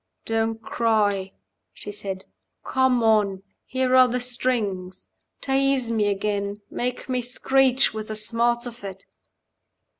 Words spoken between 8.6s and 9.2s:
of it."